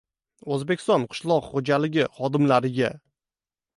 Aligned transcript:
O‘zbekiston 0.55 1.05
qishloq 1.11 1.51
xo‘jaligi 1.51 2.07
xodimlariga 2.19 2.91